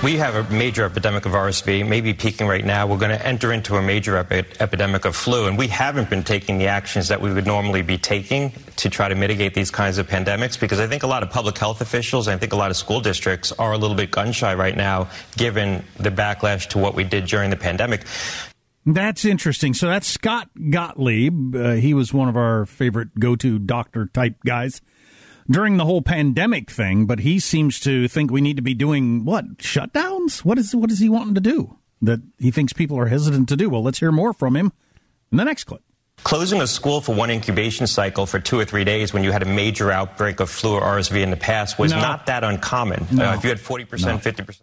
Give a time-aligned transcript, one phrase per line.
[0.00, 2.86] We have a major epidemic of RSV, maybe peaking right now.
[2.86, 6.22] We're going to enter into a major epi- epidemic of flu, and we haven't been
[6.22, 9.98] taking the actions that we would normally be taking to try to mitigate these kinds
[9.98, 12.56] of pandemics because I think a lot of public health officials and I think a
[12.56, 16.68] lot of school districts are a little bit gun shy right now given the backlash
[16.68, 18.04] to what we did during the pandemic.
[18.86, 19.74] That's interesting.
[19.74, 21.56] So that's Scott Gottlieb.
[21.56, 24.80] Uh, he was one of our favorite go to doctor type guys
[25.50, 29.24] during the whole pandemic thing, but he seems to think we need to be doing
[29.24, 30.44] what shutdowns.
[30.44, 33.56] What is what is he wanting to do that he thinks people are hesitant to
[33.56, 33.70] do?
[33.70, 34.72] Well, let's hear more from him
[35.32, 35.82] in the next clip.
[36.24, 39.42] Closing a school for one incubation cycle for two or three days when you had
[39.42, 42.00] a major outbreak of flu or RSV in the past was No.
[42.00, 43.06] not that uncommon.
[43.12, 43.30] No.
[43.30, 44.18] Uh, if you had 40%, No.
[44.18, 44.60] 50%.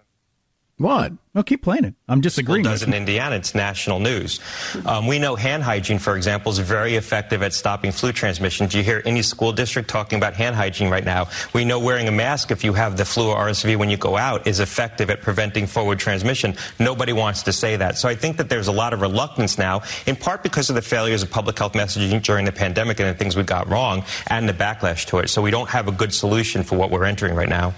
[0.77, 1.13] What?
[1.33, 1.95] Well, keep playing it.
[2.09, 2.63] I'm disagreeing.
[2.63, 2.99] does with in you.
[2.99, 3.37] Indiana.
[3.37, 4.41] It's national news.
[4.85, 8.67] Um, we know hand hygiene, for example, is very effective at stopping flu transmission.
[8.67, 11.27] Do you hear any school district talking about hand hygiene right now?
[11.53, 14.17] We know wearing a mask if you have the flu or RSV when you go
[14.17, 16.55] out is effective at preventing forward transmission.
[16.77, 17.97] Nobody wants to say that.
[17.97, 20.81] So I think that there's a lot of reluctance now, in part because of the
[20.81, 24.47] failures of public health messaging during the pandemic and the things we got wrong and
[24.47, 25.29] the backlash to it.
[25.29, 27.73] So we don't have a good solution for what we're entering right now.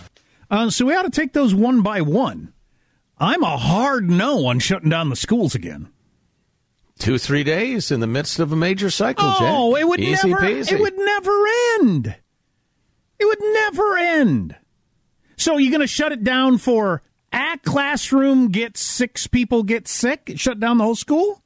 [0.50, 2.54] Uh, so we ought to take those one by one.
[3.20, 5.90] I'm a hard no on shutting down the schools again.
[7.00, 9.82] Two, three days in the midst of a major cycle, Oh, Jack.
[9.82, 10.42] it would Easy never.
[10.42, 10.72] peasy.
[10.74, 11.46] It would never
[11.80, 12.16] end.
[13.20, 14.56] It would never end.
[15.36, 20.34] So you're going to shut it down for a classroom gets six people get sick?
[20.38, 21.44] Shut down the whole school?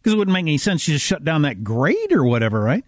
[0.00, 0.86] Because it wouldn't make any sense.
[0.86, 2.84] You just shut down that grade or whatever, right?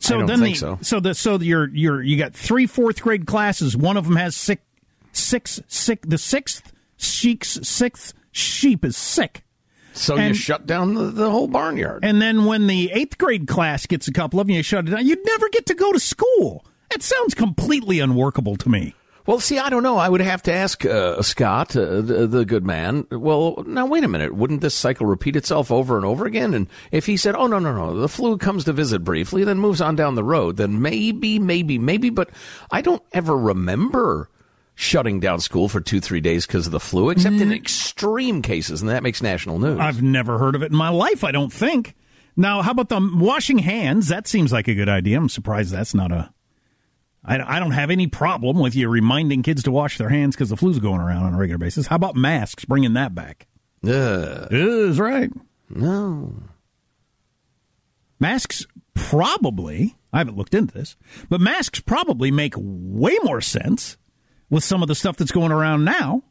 [0.00, 0.78] So I don't then think the, so.
[0.82, 3.76] So the so you're you're you got three fourth grade classes.
[3.76, 4.60] One of them has sick
[5.12, 6.00] six sick.
[6.08, 6.71] The sixth
[7.02, 9.44] sheep's sixth sheep is sick.
[9.94, 12.02] So you shut down the, the whole barnyard.
[12.02, 14.90] And then when the eighth grade class gets a couple of them, you shut it
[14.90, 15.06] down.
[15.06, 16.64] You'd never get to go to school.
[16.90, 18.94] That sounds completely unworkable to me.
[19.24, 19.98] Well, see, I don't know.
[19.98, 23.06] I would have to ask uh, Scott, uh, the, the good man.
[23.10, 24.34] Well, now wait a minute.
[24.34, 26.54] Wouldn't this cycle repeat itself over and over again?
[26.54, 29.58] And if he said, "Oh no, no, no," the flu comes to visit briefly, then
[29.58, 32.10] moves on down the road, then maybe, maybe, maybe.
[32.10, 32.30] But
[32.72, 34.28] I don't ever remember
[34.74, 37.56] shutting down school for two, three days because of the flu, except in mm.
[37.56, 39.78] extreme cases, and that makes national news.
[39.78, 41.94] I've never heard of it in my life, I don't think.
[42.36, 44.08] Now, how about the washing hands?
[44.08, 45.18] That seems like a good idea.
[45.18, 46.32] I'm surprised that's not a.
[47.24, 50.48] I, I don't have any problem with you reminding kids to wash their hands because
[50.48, 51.86] the flu's going around on a regular basis.
[51.86, 52.64] How about masks?
[52.64, 53.46] Bringing that back.
[53.84, 54.48] Ugh.
[54.50, 55.30] Is right.
[55.68, 56.34] No.
[58.18, 60.96] Masks probably, I haven't looked into this,
[61.28, 63.96] but masks probably make way more sense
[64.52, 66.22] with some of the stuff that's going around now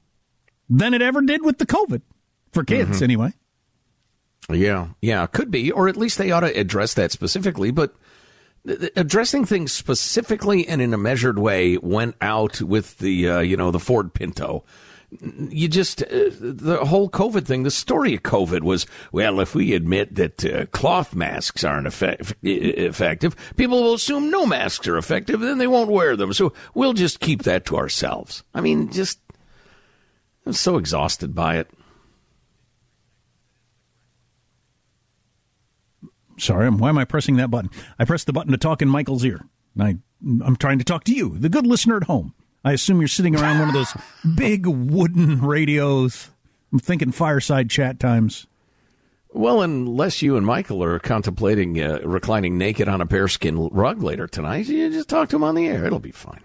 [0.70, 2.04] than it ever did with the COVID
[2.54, 3.04] for kids, mm-hmm.
[3.04, 3.34] anyway.
[4.48, 7.72] Yeah, yeah, could be, or at least they ought to address that specifically.
[7.72, 7.96] But
[8.96, 13.72] addressing things specifically and in a measured way went out with the uh, you know
[13.72, 14.64] the Ford Pinto.
[15.20, 17.64] You just uh, the whole COVID thing.
[17.64, 22.34] The story of COVID was well, if we admit that uh, cloth masks aren't effect-
[22.42, 26.32] effective, people will assume no masks are effective, and then they won't wear them.
[26.32, 28.44] So we'll just keep that to ourselves.
[28.54, 29.20] I mean, just
[30.46, 31.70] I'm so exhausted by it.
[36.40, 37.70] Sorry, why am I pressing that button?
[38.00, 39.46] I pressed the button to talk in Michael's ear.
[39.80, 42.34] I, I'm trying to talk to you, the good listener at home.
[42.64, 43.94] I assume you're sitting around one of those
[44.36, 46.30] big wooden radios.
[46.72, 48.48] I'm thinking fireside chat times.
[49.34, 54.28] Well, unless you and Michael are contemplating uh, reclining naked on a bearskin rug later
[54.28, 55.86] tonight, you just talk to him on the air.
[55.86, 56.42] It'll be fine.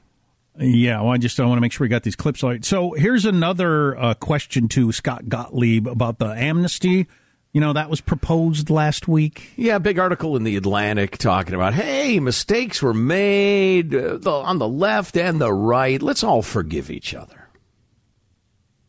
[0.59, 2.65] Yeah, well, I just I want to make sure we got these clips right.
[2.65, 7.09] So here's another uh, question to Scott Gottlieb about the amnesty
[7.57, 9.49] you know, that was proposed last week.
[9.57, 14.69] Yeah, big article in the Atlantic talking about, hey, mistakes were made uh, on the
[14.69, 16.03] left and the right.
[16.03, 17.49] Let's all forgive each other.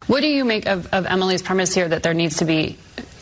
[0.08, 2.78] What do you make of, of Emily's premise here that there needs to be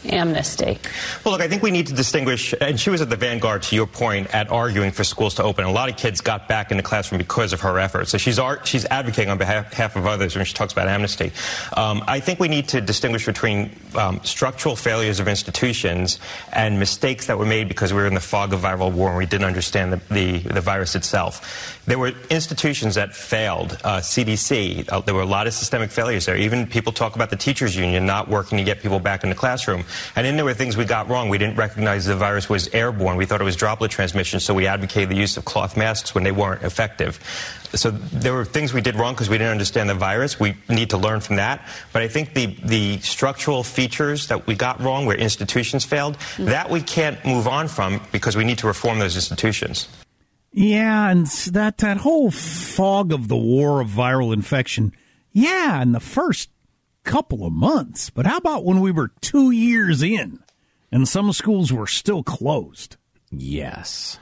[0.10, 0.78] amnesty?
[1.24, 3.76] Well, look, I think we need to distinguish, and she was at the vanguard, to
[3.76, 5.66] your point, at arguing for schools to open.
[5.66, 8.12] A lot of kids got back in the classroom because of her efforts.
[8.12, 11.32] So she's she's advocating on behalf, of others when she talks about amnesty.
[11.76, 16.20] Um, I think we need to distinguish between um, structural failures of institutions
[16.52, 19.18] and mistakes that were made because we were in the fog of viral war and
[19.18, 21.75] we didn't understand the, the, the virus itself.
[21.88, 23.78] There were institutions that failed.
[23.84, 26.36] Uh, CDC, uh, there were a lot of systemic failures there.
[26.36, 29.36] Even people talk about the teachers union not working to get people back in the
[29.36, 29.84] classroom.
[30.16, 31.30] And then there were things we got wrong.
[31.30, 33.18] We didn't recognize the virus was airborne.
[33.18, 36.24] We thought it was droplet transmission, so we advocated the use of cloth masks when
[36.24, 37.20] they weren't effective.
[37.76, 40.40] So there were things we did wrong because we didn't understand the virus.
[40.40, 41.68] We need to learn from that.
[41.94, 46.46] But I think the, the structural features that we got wrong, where institutions failed, mm-hmm.
[46.46, 49.88] that we can't move on from because we need to reform those institutions.
[50.58, 54.94] Yeah, and that that whole fog of the war of viral infection.
[55.34, 56.50] Yeah, in the first
[57.04, 58.10] couple of months.
[58.10, 60.40] But how about when we were two years in
[60.94, 62.96] and some schools were still closed?
[63.32, 64.18] Yes.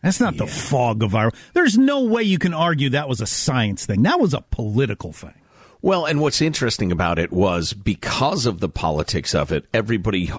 [0.00, 0.44] That's not yeah.
[0.44, 1.34] the fog of viral.
[1.54, 4.02] There's no way you can argue that was a science thing.
[4.02, 5.34] That was a political thing.
[5.82, 10.30] Well, and what's interesting about it was because of the politics of it, everybody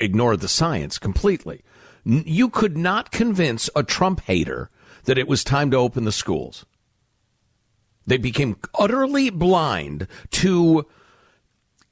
[0.00, 1.62] ignored the science completely.
[2.04, 4.70] You could not convince a Trump hater
[5.04, 6.64] that it was time to open the schools.
[8.06, 10.86] They became utterly blind to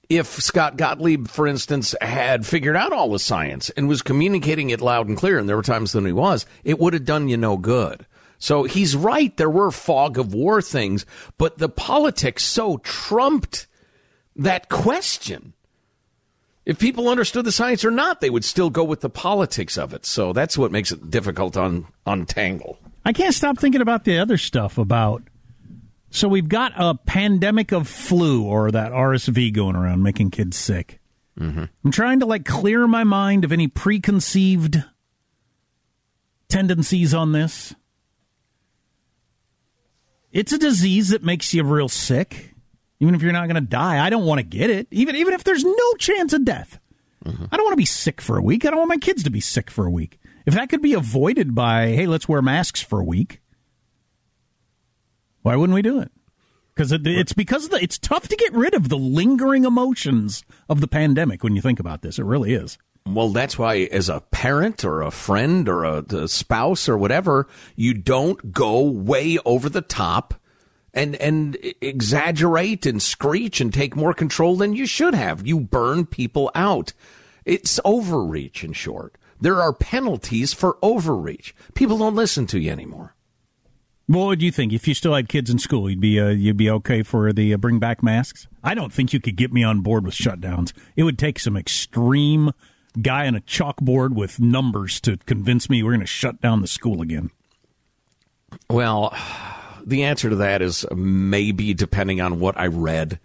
[0.09, 4.81] if Scott Gottlieb, for instance, had figured out all the science and was communicating it
[4.81, 7.37] loud and clear, and there were times when he was, it would have done you
[7.37, 8.07] no good.
[8.37, 9.37] So he's right.
[9.37, 11.07] There were fog of war things,
[11.39, 13.69] but the politics so trumped
[14.35, 15.53] that question.
[16.67, 19.95] If people understood the science or not, they would still go with the politics of
[19.95, 20.05] it.
[20.07, 22.79] So that's what makes it difficult to un- untangle.
[23.05, 25.23] I can't stop thinking about the other stuff about
[26.11, 30.99] so we've got a pandemic of flu or that RSV going around making kids sick.
[31.39, 31.65] Mm-hmm.
[31.85, 34.83] I'm trying to like clear my mind of any preconceived
[36.49, 37.75] tendencies on this.
[40.33, 42.55] It's a disease that makes you real sick,
[43.01, 44.05] even if you're not going to die.
[44.05, 46.79] I don't want to get it, even even if there's no chance of death.
[47.25, 47.47] Mm-hmm.
[47.51, 48.65] I don't want to be sick for a week.
[48.65, 50.19] I don't want my kids to be sick for a week.
[50.47, 53.41] If that could be avoided by, hey, let's wear masks for a week,
[55.43, 56.11] why wouldn't we do it?
[56.75, 60.81] Because it, it's because the, it's tough to get rid of the lingering emotions of
[60.81, 62.19] the pandemic when you think about this.
[62.19, 62.79] It really is.
[63.07, 67.49] Well, that's why, as a parent or a friend or a, a spouse or whatever,
[67.77, 70.35] you don't go way over the top
[70.93, 75.47] and and exaggerate and screech and take more control than you should have.
[75.47, 76.93] You burn people out.
[77.45, 79.17] It's overreach, in short.
[79.41, 81.55] There are penalties for overreach.
[81.75, 83.15] People don't listen to you anymore.
[84.07, 85.89] What would you think if you still had kids in school?
[85.89, 88.49] You'd be uh, you'd be okay for the uh, bring back masks.
[88.63, 90.73] I don't think you could get me on board with shutdowns.
[90.97, 92.51] It would take some extreme
[93.01, 96.67] guy on a chalkboard with numbers to convince me we're going to shut down the
[96.67, 97.31] school again.
[98.69, 99.15] Well,
[99.85, 103.19] the answer to that is maybe depending on what I read,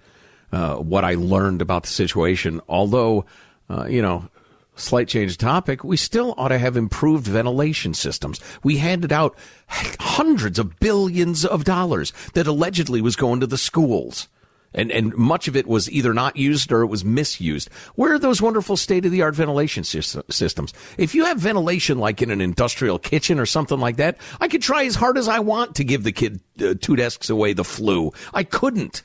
[0.52, 2.62] uh, what I learned about the situation.
[2.68, 3.26] Although,
[3.70, 4.30] uh, you know,
[4.76, 8.40] slight change of topic, we still ought to have improved ventilation systems.
[8.64, 14.28] We handed out hundreds of billions of dollars that allegedly was going to the schools.
[14.76, 17.70] And, and much of it was either not used or it was misused.
[17.96, 20.74] Where are those wonderful state of the art ventilation systems?
[20.98, 24.62] If you have ventilation like in an industrial kitchen or something like that, I could
[24.62, 27.64] try as hard as I want to give the kid uh, two desks away the
[27.64, 28.12] flu.
[28.34, 29.04] I couldn't.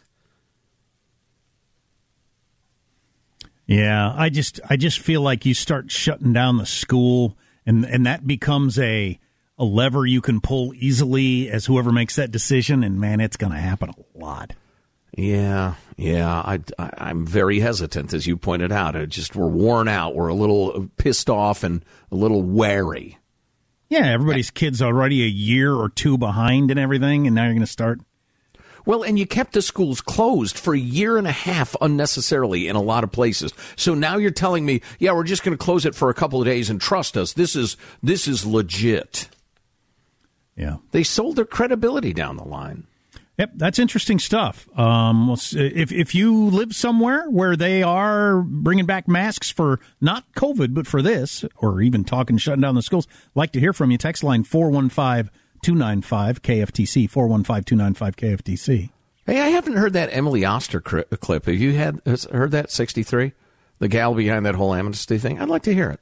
[3.67, 8.05] Yeah, I just I just feel like you start shutting down the school and and
[8.05, 9.21] that becomes a
[9.57, 13.53] a lever you can pull easily as whoever makes that decision and man it's going
[13.53, 14.55] to happen a lot.
[15.21, 16.33] Yeah, yeah.
[16.33, 18.97] I, I, am very hesitant, as you pointed out.
[18.97, 20.15] It just we're worn out.
[20.15, 23.19] We're a little pissed off and a little wary.
[23.91, 27.61] Yeah, everybody's kids already a year or two behind and everything, and now you're going
[27.61, 28.01] to start.
[28.87, 32.77] Well, and you kept the schools closed for a year and a half unnecessarily in
[32.77, 33.53] a lot of places.
[33.77, 36.41] So now you're telling me, yeah, we're just going to close it for a couple
[36.41, 37.35] of days and trust us.
[37.35, 39.29] This is this is legit.
[40.57, 42.87] Yeah, they sold their credibility down the line.
[43.41, 44.69] Yep, that's interesting stuff.
[44.79, 50.75] Um, if if you live somewhere where they are bringing back masks for not COVID
[50.75, 53.97] but for this, or even talking shutting down the schools, like to hear from you.
[53.97, 55.31] Text line 415
[55.63, 58.91] 295 KFTC 415 295 KFTC.
[59.25, 61.47] Hey, I haven't heard that Emily Oster clip.
[61.47, 63.33] Have you had heard that 63?
[63.79, 65.41] The gal behind that whole amnesty thing?
[65.41, 66.01] I'd like to hear it.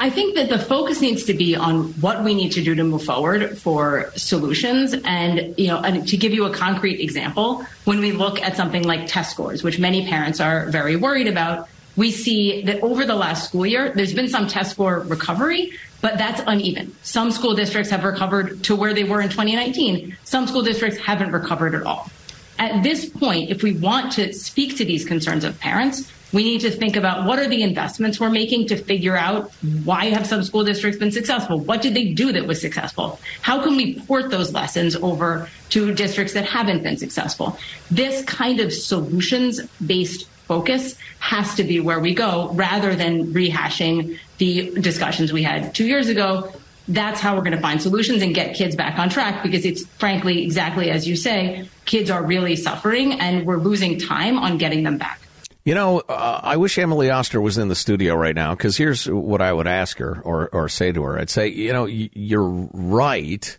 [0.00, 2.84] I think that the focus needs to be on what we need to do to
[2.84, 4.94] move forward for solutions.
[5.04, 8.82] And, you know, and to give you a concrete example, when we look at something
[8.82, 13.14] like test scores, which many parents are very worried about, we see that over the
[13.14, 16.94] last school year, there's been some test score recovery, but that's uneven.
[17.02, 20.16] Some school districts have recovered to where they were in 2019.
[20.24, 22.10] Some school districts haven't recovered at all.
[22.58, 26.60] At this point, if we want to speak to these concerns of parents, we need
[26.62, 29.52] to think about what are the investments we're making to figure out
[29.84, 31.60] why have some school districts been successful?
[31.60, 33.20] What did they do that was successful?
[33.40, 37.56] How can we port those lessons over to districts that haven't been successful?
[37.90, 44.18] This kind of solutions based focus has to be where we go rather than rehashing
[44.38, 46.52] the discussions we had two years ago.
[46.88, 49.86] That's how we're going to find solutions and get kids back on track because it's
[49.98, 54.82] frankly exactly as you say, kids are really suffering and we're losing time on getting
[54.82, 55.20] them back.
[55.64, 59.06] You know, uh, I wish Emily Oster was in the studio right now because here's
[59.06, 61.18] what I would ask her or, or say to her.
[61.18, 63.58] I'd say, you know, you're right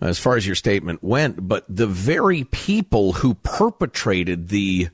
[0.00, 4.90] as far as your statement went, but the very people who perpetrated the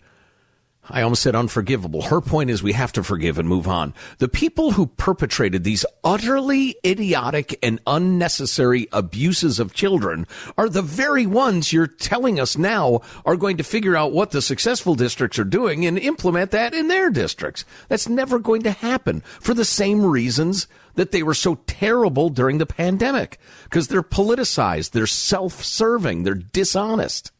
[0.90, 2.02] I almost said unforgivable.
[2.02, 3.92] Her point is we have to forgive and move on.
[4.18, 10.26] The people who perpetrated these utterly idiotic and unnecessary abuses of children
[10.56, 14.40] are the very ones you're telling us now are going to figure out what the
[14.40, 17.64] successful districts are doing and implement that in their districts.
[17.88, 22.58] That's never going to happen for the same reasons that they were so terrible during
[22.58, 27.30] the pandemic because they're politicized, they're self-serving, they're dishonest.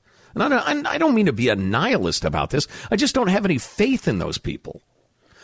[0.40, 2.66] And I don't, I don't mean to be a nihilist about this.
[2.90, 4.83] I just don't have any faith in those people.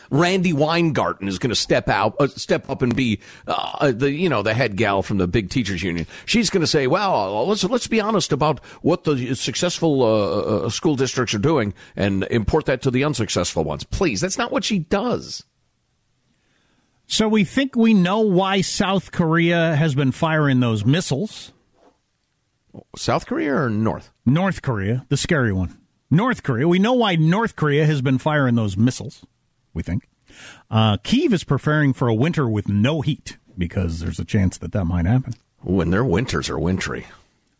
[0.09, 4.29] Randy Weingarten is going to step out, uh, step up and be uh, the you
[4.29, 6.05] know the head gal from the big teachers union.
[6.25, 10.69] She's going to say, "Well, let's let's be honest about what the successful uh, uh,
[10.69, 14.63] school districts are doing and import that to the unsuccessful ones." Please, that's not what
[14.63, 15.43] she does.
[17.07, 21.51] So we think we know why South Korea has been firing those missiles.
[22.95, 24.11] South Korea or North?
[24.25, 25.77] North Korea, the scary one.
[26.09, 26.67] North Korea.
[26.67, 29.25] We know why North Korea has been firing those missiles,
[29.73, 30.07] we think.
[30.69, 34.71] Uh, Kiev is preparing for a winter with no heat because there's a chance that
[34.73, 35.33] that might happen.
[35.61, 37.07] When their winters are wintry.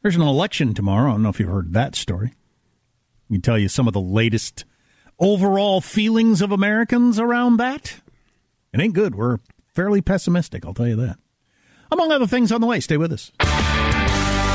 [0.02, 1.10] There's an election tomorrow.
[1.10, 2.34] I don't know if you've heard that story.
[3.30, 4.66] We tell you some of the latest
[5.20, 7.96] overall feelings of Americans around that.
[8.74, 9.16] It ain't good.
[9.16, 9.40] We're
[9.74, 11.18] fairly pessimistic, I'll tell you that.
[11.92, 12.80] Among other things on the way.
[12.80, 13.32] Stay with us.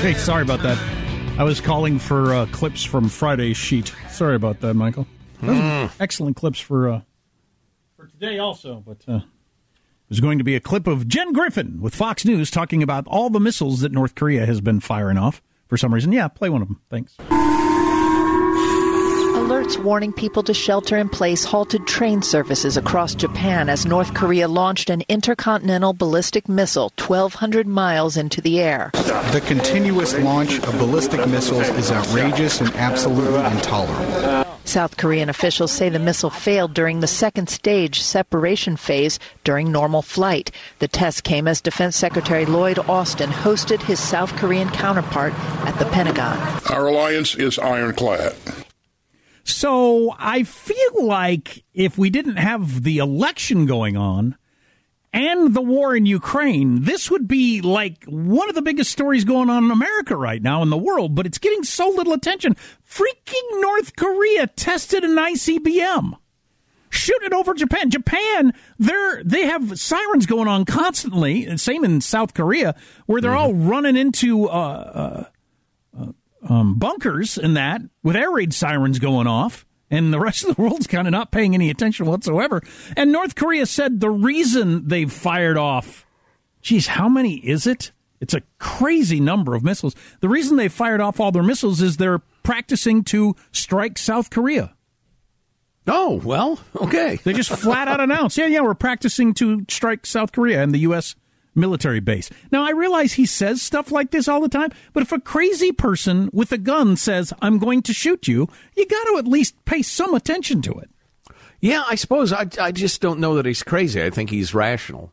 [0.00, 0.78] Okay, sorry about that.
[1.38, 3.92] I was calling for uh, clips from Friday's sheet.
[4.08, 5.06] Sorry about that, Michael.
[5.42, 5.90] Mm.
[6.00, 7.00] Excellent clips for uh,
[7.96, 8.82] for today, also.
[8.86, 9.20] But uh,
[10.08, 13.28] there's going to be a clip of Jen Griffin with Fox News talking about all
[13.28, 16.12] the missiles that North Korea has been firing off for some reason.
[16.12, 16.80] Yeah, play one of them.
[16.88, 17.18] Thanks.
[19.50, 24.46] Alerts warning people to shelter in place halted train services across Japan as North Korea
[24.46, 28.92] launched an intercontinental ballistic missile 1,200 miles into the air.
[28.92, 34.46] The continuous launch of ballistic missiles is outrageous and absolutely intolerable.
[34.66, 40.02] South Korean officials say the missile failed during the second stage separation phase during normal
[40.02, 40.52] flight.
[40.78, 45.32] The test came as Defense Secretary Lloyd Austin hosted his South Korean counterpart
[45.66, 46.38] at the Pentagon.
[46.70, 48.36] Our alliance is ironclad.
[49.50, 54.36] So I feel like if we didn't have the election going on
[55.12, 59.50] and the war in Ukraine, this would be like one of the biggest stories going
[59.50, 62.54] on in America right now in the world, but it's getting so little attention.
[62.88, 66.16] Freaking North Korea tested an ICBM.
[66.90, 67.88] Shoot it over Japan.
[67.88, 71.56] Japan, they're they have sirens going on constantly.
[71.56, 72.74] Same in South Korea,
[73.06, 73.40] where they're mm-hmm.
[73.40, 74.54] all running into uh, uh,
[74.98, 75.24] uh,
[76.48, 80.62] um, bunkers and that with air raid sirens going off and the rest of the
[80.62, 82.62] world's kind of not paying any attention whatsoever.
[82.96, 86.06] And North Korea said the reason they've fired off,
[86.62, 87.92] geez, how many is it?
[88.20, 89.94] It's a crazy number of missiles.
[90.20, 94.74] The reason they fired off all their missiles is they're practicing to strike South Korea.
[95.86, 97.18] Oh, well, okay.
[97.24, 100.80] they just flat out announced, yeah, yeah, we're practicing to strike South Korea, and the
[100.80, 101.16] U.S
[101.60, 102.30] military base.
[102.50, 105.70] Now, I realize he says stuff like this all the time, but if a crazy
[105.72, 109.64] person with a gun says, I'm going to shoot you, you got to at least
[109.64, 110.90] pay some attention to it.
[111.60, 112.32] Yeah, I suppose.
[112.32, 114.02] I, I just don't know that he's crazy.
[114.02, 115.12] I think he's rational.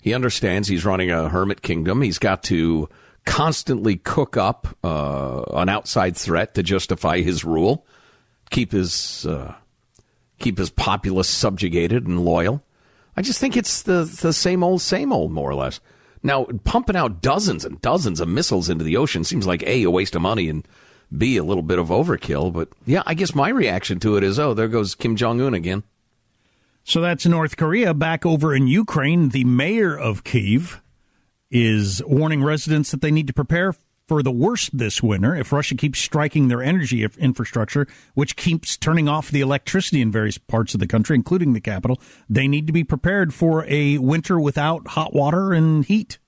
[0.00, 2.02] He understands he's running a hermit kingdom.
[2.02, 2.88] He's got to
[3.24, 7.86] constantly cook up uh, an outside threat to justify his rule,
[8.50, 9.54] keep his uh,
[10.38, 12.62] keep his populace subjugated and loyal.
[13.16, 15.80] I just think it's the the same old, same old, more or less.
[16.22, 19.90] Now, pumping out dozens and dozens of missiles into the ocean seems like a a
[19.90, 20.66] waste of money and
[21.16, 22.52] b a little bit of overkill.
[22.52, 25.54] But yeah, I guess my reaction to it is, oh, there goes Kim Jong Un
[25.54, 25.82] again.
[26.82, 27.94] So that's North Korea.
[27.94, 30.82] Back over in Ukraine, the mayor of Kiev
[31.50, 33.74] is warning residents that they need to prepare
[34.06, 39.08] for the worst this winter if Russia keeps striking their energy infrastructure, which keeps turning
[39.08, 42.00] off the electricity in various parts of the country, including the capital.
[42.28, 46.18] They need to be prepared for a winter without hot water and heat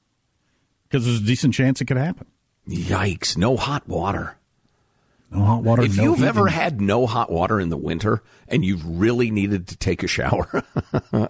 [0.84, 2.26] because there's a decent chance it could happen.
[2.68, 4.38] Yikes, no hot water.
[5.30, 5.82] No hot water.
[5.82, 6.28] If no you've heating.
[6.28, 10.06] ever had no hot water in the winter and you've really needed to take a
[10.06, 10.62] shower,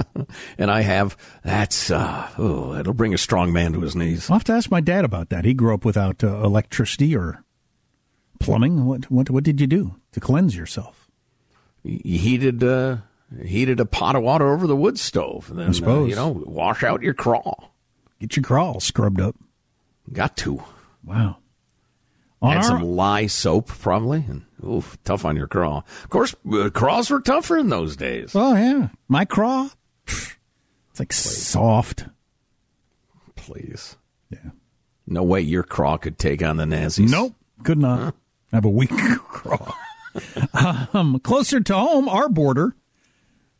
[0.58, 4.30] and I have, that's uh, oh, it'll bring a strong man to his knees.
[4.30, 5.44] I'll have to ask my dad about that.
[5.44, 7.42] He grew up without uh, electricity or
[8.38, 8.84] plumbing.
[8.84, 11.08] What what what did you do to cleanse yourself?
[11.82, 12.98] You heated uh,
[13.42, 15.48] heated a pot of water over the wood stove.
[15.50, 17.54] And then, I suppose uh, you know wash out your craw.
[18.20, 19.36] Get your crawl scrubbed up.
[20.12, 20.62] Got to.
[21.04, 21.38] Wow.
[22.46, 22.78] On Had our...
[22.78, 24.24] some lye soap, probably.
[24.28, 25.82] And, oof, tough on your craw.
[26.04, 28.32] Of course, uh, craws were tougher in those days.
[28.34, 28.88] Oh, yeah.
[29.08, 29.70] My craw,
[30.06, 30.36] it's
[30.98, 31.46] like Please.
[31.46, 32.06] soft.
[33.34, 33.96] Please.
[34.30, 34.50] Yeah.
[35.06, 37.10] No way your craw could take on the Nazis.
[37.10, 37.34] Nope.
[37.64, 38.00] Could not.
[38.00, 38.12] Huh?
[38.52, 38.90] I have a weak
[39.28, 39.74] craw.
[40.92, 42.74] um, closer to home, our border,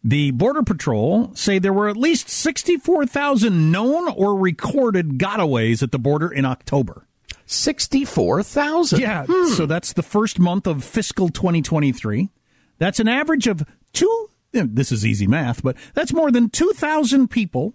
[0.03, 5.99] the Border Patrol say there were at least 64,000 known or recorded gotaways at the
[5.99, 7.06] border in October.
[7.47, 9.01] 64,000.
[9.01, 9.25] Yeah.
[9.29, 9.55] Hmm.
[9.55, 12.31] So that's the first month of fiscal 2023.
[12.79, 14.31] That's an average of two.
[14.53, 17.75] This is easy math, but that's more than 2,000 people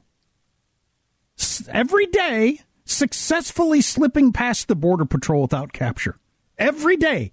[1.70, 6.16] every day successfully slipping past the Border Patrol without capture.
[6.58, 7.32] Every day,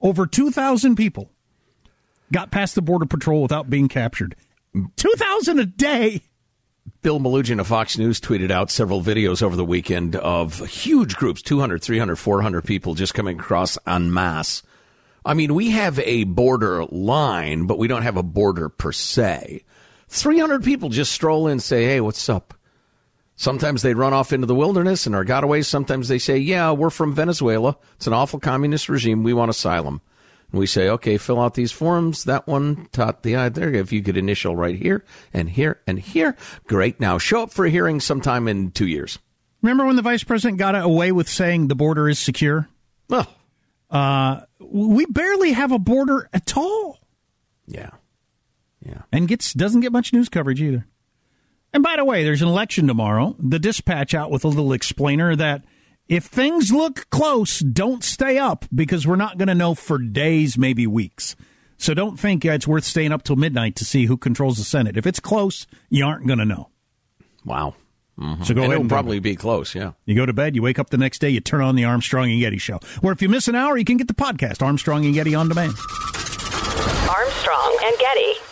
[0.00, 1.30] over 2,000 people
[2.32, 4.36] got past the Border Patrol without being captured.
[4.96, 6.22] 2,000 a day.
[7.02, 11.42] Bill Melugin of Fox News tweeted out several videos over the weekend of huge groups
[11.42, 14.62] 200, 300, 400 people just coming across en masse.
[15.24, 19.64] I mean, we have a border line, but we don't have a border per se.
[20.08, 22.54] 300 people just stroll in and say, hey, what's up?
[23.36, 25.66] Sometimes they run off into the wilderness and are gotaways.
[25.66, 27.76] Sometimes they say, yeah, we're from Venezuela.
[27.94, 29.22] It's an awful communist regime.
[29.22, 30.02] We want asylum
[30.52, 32.24] we say, okay, fill out these forms.
[32.24, 33.72] That one taught the eye there.
[33.72, 36.36] If you could initial right here and here and here,
[36.66, 37.00] great.
[37.00, 39.18] Now show up for a hearing sometime in two years.
[39.62, 42.68] Remember when the vice president got away with saying the border is secure?
[43.10, 43.26] Oh.
[43.90, 46.98] Uh, we barely have a border at all.
[47.66, 47.90] Yeah.
[48.84, 49.02] Yeah.
[49.12, 50.86] And gets doesn't get much news coverage either.
[51.72, 53.36] And by the way, there's an election tomorrow.
[53.38, 55.64] The dispatch out with a little explainer that
[56.08, 60.58] if things look close, don't stay up because we're not going to know for days,
[60.58, 61.36] maybe weeks.
[61.78, 64.96] So don't think it's worth staying up till midnight to see who controls the Senate.
[64.96, 66.70] If it's close, you aren't going to know.
[67.44, 67.74] Wow.
[68.18, 68.42] Mm-hmm.
[68.44, 68.84] So go and ahead.
[68.84, 69.74] It'll probably be close.
[69.74, 69.92] Yeah.
[70.04, 70.54] You go to bed.
[70.54, 71.30] You wake up the next day.
[71.30, 72.78] You turn on the Armstrong and Getty show.
[73.00, 75.48] Where if you miss an hour, you can get the podcast Armstrong and Getty on
[75.48, 75.74] demand.
[77.08, 78.51] Armstrong and Getty.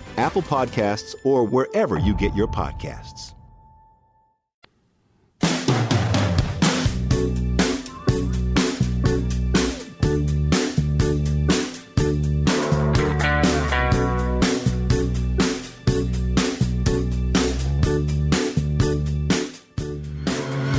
[0.17, 3.33] Apple Podcasts, or wherever you get your podcasts.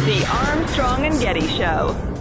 [0.04, 2.11] The Armstrong and Getty Show.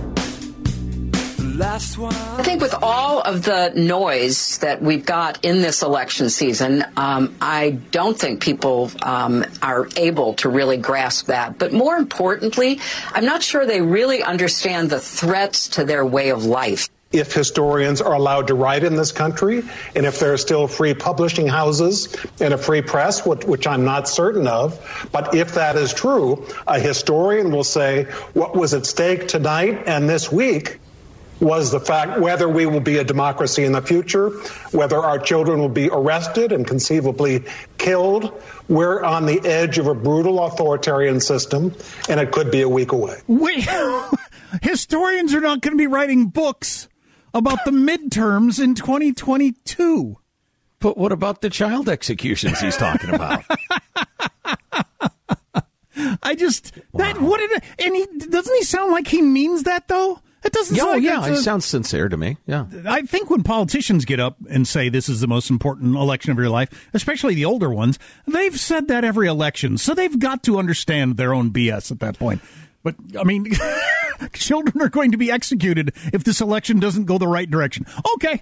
[1.62, 7.36] I think with all of the noise that we've got in this election season, um,
[7.40, 11.60] I don't think people um, are able to really grasp that.
[11.60, 12.80] But more importantly,
[13.14, 16.90] I'm not sure they really understand the threats to their way of life.
[17.12, 19.64] if historians are allowed to write in this country,
[19.96, 23.84] and if there are still free publishing houses and a free press, which, which I'm
[23.84, 24.80] not certain of.
[25.12, 30.10] But if that is true, a historian will say what was at stake tonight and
[30.10, 30.80] this week
[31.42, 34.30] was the fact whether we will be a democracy in the future,
[34.72, 37.44] whether our children will be arrested and conceivably
[37.78, 38.42] killed.
[38.70, 41.76] We're on the edge of a brutal authoritarian system,
[42.08, 43.18] and it could be a week away.
[43.28, 43.68] Wait,
[44.62, 46.88] historians are not going to be writing books
[47.34, 50.18] about the midterms in 2022.
[50.80, 53.44] But what about the child executions he's talking about?
[56.24, 60.20] I just that what did and he doesn't he sound like he means that though?
[60.44, 60.76] It doesn't.
[60.76, 62.38] yeah, sound like yeah, he sounds sincere to me.
[62.48, 62.66] Yeah.
[62.88, 66.38] I think when politicians get up and say this is the most important election of
[66.38, 70.58] your life, especially the older ones, they've said that every election, so they've got to
[70.58, 72.42] understand their own BS at that point.
[72.84, 73.52] But I mean,
[74.34, 77.86] children are going to be executed if this election doesn't go the right direction.
[78.16, 78.42] Okay.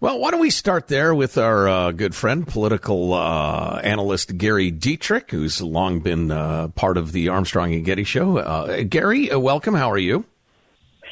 [0.00, 4.70] Well, why don't we start there with our uh, good friend, political uh, analyst Gary
[4.70, 8.36] Dietrich, who's long been uh, part of the Armstrong and Getty show.
[8.36, 9.72] Uh, Gary, uh, welcome.
[9.74, 10.26] How are you?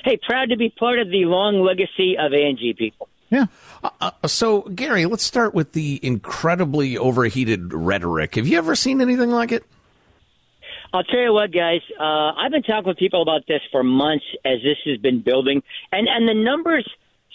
[0.04, 3.08] Hey, proud to be part of the long legacy of Angie people.
[3.30, 3.46] Yeah.
[3.82, 8.34] Uh, so, Gary, let's start with the incredibly overheated rhetoric.
[8.34, 9.64] Have you ever seen anything like it?
[10.92, 11.80] I'll tell you what, guys.
[11.98, 15.62] Uh, I've been talking with people about this for months as this has been building,
[15.90, 16.86] and and the numbers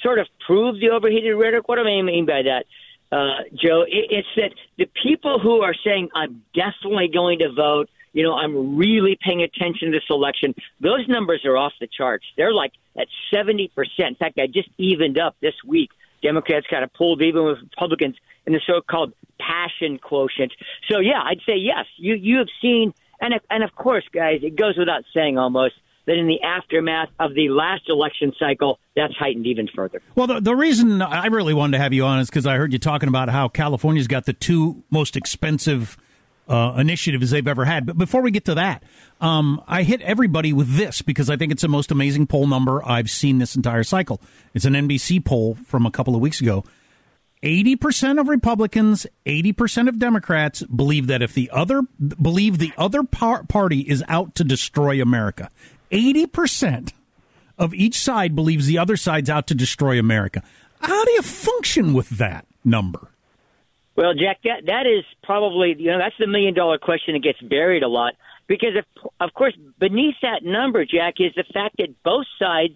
[0.04, 1.68] sort of prove the overheated rhetoric.
[1.68, 2.66] What do I mean by that,
[3.12, 3.82] uh, Joe?
[3.88, 8.34] It, it's that the people who are saying I'm definitely going to vote, you know,
[8.34, 10.56] I'm really paying attention to this election.
[10.82, 12.26] Those numbers are off the charts.
[12.36, 14.10] They're like at seventy percent.
[14.10, 15.90] In fact, I just evened up this week.
[16.24, 18.16] Democrats kind of pulled even with Republicans
[18.48, 20.52] in the so-called passion quotient.
[20.90, 21.86] So yeah, I'd say yes.
[21.98, 25.76] You you have seen, and and of course, guys, it goes without saying almost
[26.08, 30.02] that in the aftermath of the last election cycle, that's heightened even further.
[30.16, 32.72] Well, the, the reason I really wanted to have you on is because I heard
[32.72, 35.98] you talking about how California's got the two most expensive
[36.48, 37.86] uh, initiatives they've ever had.
[37.86, 38.84] But before we get to that,
[39.20, 42.86] um, I hit everybody with this because I think it's the most amazing poll number
[42.88, 44.22] I've seen this entire cycle.
[44.54, 46.64] It's an NBC poll from a couple of weeks ago.
[47.44, 53.44] 80% of Republicans, 80% of Democrats believe that if the other believe the other par-
[53.44, 55.50] party is out to destroy America.
[55.92, 56.94] 80%
[57.58, 60.44] of each side believes the other side's out to destroy America.
[60.82, 63.12] How do you function with that number?
[63.98, 67.42] Well, Jack, that that is probably you know that's the million dollar question that gets
[67.42, 68.14] buried a lot
[68.46, 72.76] because of of course beneath that number, Jack, is the fact that both sides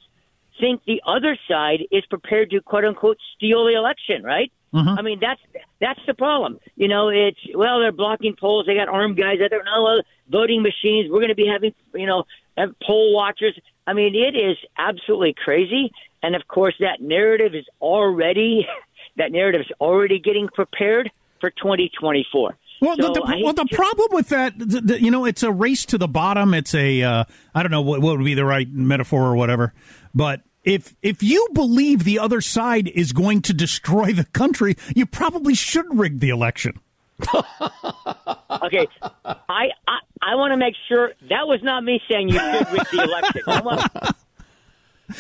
[0.60, 4.52] think the other side is prepared to quote unquote steal the election, right?
[4.74, 4.98] Mm-hmm.
[4.98, 5.40] I mean that's
[5.80, 6.60] that's the problem.
[6.76, 10.02] You know, it's well they're blocking polls, they got armed guys out there, no well,
[10.28, 11.12] voting machines.
[11.12, 12.24] We're going to be having you know
[12.58, 13.58] have poll watchers.
[13.86, 15.92] I mean, it is absolutely crazy,
[16.24, 18.68] and of course that narrative is already
[19.18, 22.58] that narrative is already getting prepared for 2024.
[22.82, 25.86] Well, So the, well, the problem with that, the, the, you know, it's a race
[25.86, 26.54] to the bottom.
[26.56, 29.74] It's a, uh, I don't know what, what would be the right metaphor or whatever,
[30.16, 35.06] but if if you believe the other side is going to destroy the country, you
[35.06, 36.80] probably should rig the election.
[37.34, 38.88] okay,
[39.24, 42.88] I I, I want to make sure that was not me saying you should rig
[42.92, 43.42] the election.
[43.48, 43.92] I want,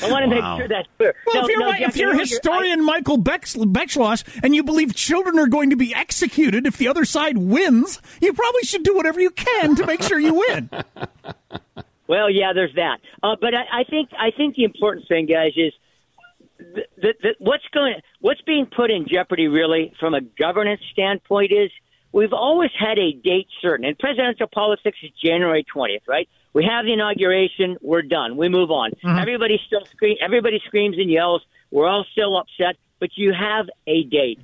[0.03, 0.55] I want to Wow.
[0.55, 1.15] make sure that's clear.
[1.25, 4.23] Well, No, if you're, no, right, Jack, if you you're know, historian Michael Bex- Beschloss
[4.43, 8.33] and you believe children are going to be executed if the other side wins, you
[8.33, 10.69] probably should do whatever you can to make sure you win.
[12.07, 12.99] Well, yeah, there's that.
[13.23, 15.71] Uh, but I, I think I think the important thing, guys, is
[16.59, 21.53] the, the, the, what's going what's being put in jeopardy really from a governance standpoint
[21.53, 21.71] is
[22.11, 23.85] we've always had a date certain.
[23.85, 26.27] and presidential politics, is January 20th, right?
[26.53, 28.91] We have the inauguration, we're done, we move on.
[28.91, 29.19] Mm-hmm.
[29.19, 31.41] Everybody still scream, everybody screams and yells.
[31.71, 34.39] We're all still upset, but you have a date.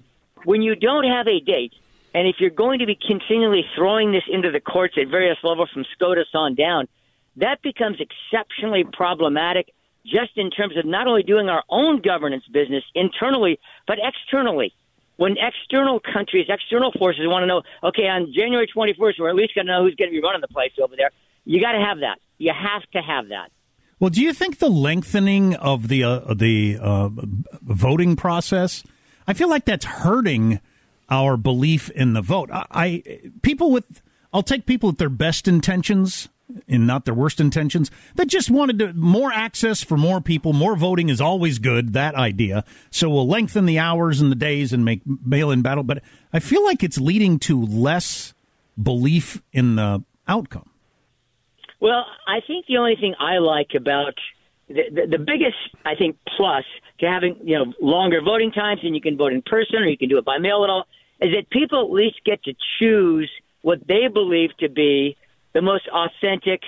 [0.46, 1.74] When you don't have a date,
[2.14, 5.70] and if you're going to be continually throwing this into the courts at various levels
[5.72, 6.88] from SCOTUS on down,
[7.36, 9.74] that becomes exceptionally problematic
[10.06, 14.74] just in terms of not only doing our own governance business internally, but externally.
[15.18, 19.56] When external countries, external forces want to know, okay, on January 21st, we're at least
[19.56, 21.12] going to know who's going to be running the place over there.
[21.48, 22.20] You got to have that.
[22.38, 23.52] You have to have that.
[24.02, 27.10] Well, do you think the lengthening of the uh, the uh,
[27.62, 28.84] voting process?
[29.26, 30.60] I feel like that's hurting
[31.10, 32.50] our belief in the vote.
[32.52, 34.02] I, I people with
[34.34, 36.28] I'll take people with their best intentions
[36.68, 40.52] and not their worst intentions that just wanted to, more access for more people.
[40.52, 41.94] More voting is always good.
[41.94, 42.66] That idea.
[42.92, 45.84] So we'll lengthen the hours and the days and make mail-in battle.
[45.84, 48.34] But I feel like it's leading to less
[48.82, 50.70] belief in the outcome.
[51.80, 54.16] Well, I think the only thing I like about
[54.68, 56.66] the, the, the biggest, I think, plus
[57.00, 59.98] to having you know longer voting times and you can vote in person or you
[59.98, 60.86] can do it by mail and all
[61.22, 63.30] is that people at least get to choose
[63.62, 65.18] what they believe to be
[65.54, 66.62] the most authentic,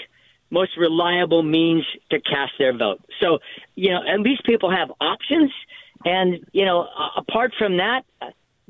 [0.50, 3.02] most reliable means to cast their vote.
[3.20, 3.40] So
[3.76, 5.52] you know, at least people have options,
[6.06, 8.04] and you know, apart from that.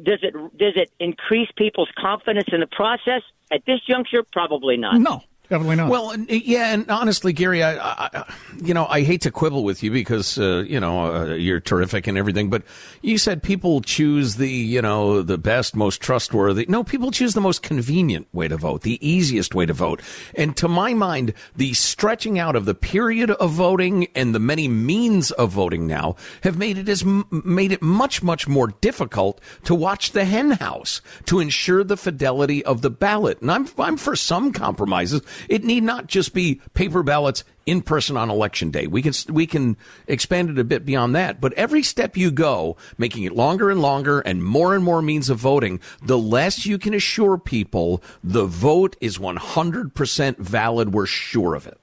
[0.01, 3.21] Does it does it increase people's confidence in the process?
[3.51, 4.97] At this juncture, probably not.
[4.97, 5.89] No, definitely not.
[5.89, 9.91] Well, yeah, and honestly, Gary, I, I, you know, I hate to quibble with you
[9.91, 12.63] because uh, you know uh, you're terrific and everything, but
[13.01, 16.65] you said people choose the you know the best, most trustworthy.
[16.67, 20.01] No, people choose the most convenient way to vote, the easiest way to vote.
[20.35, 24.67] And to my mind, the stretching out of the period of voting and the many
[24.67, 29.75] means of voting now have made it as made it much much more difficult to
[29.75, 33.41] watch the hen house to ensure the fidelity of the ballot.
[33.41, 35.21] And I'm I'm for some compromises.
[35.47, 38.87] It need not just be paper ballots in person on election day.
[38.87, 41.39] We can we can expand it a bit beyond that.
[41.39, 45.29] But every step you go, making it longer and longer and more and more means
[45.29, 50.93] of voting, the less you can assure people the vote is 100% valid.
[50.93, 51.79] We're sure of it.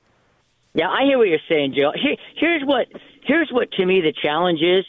[0.74, 1.92] Yeah, I hear what you're saying, Joe.
[1.94, 2.88] Here, here's what
[3.22, 4.84] here's what to me the challenge is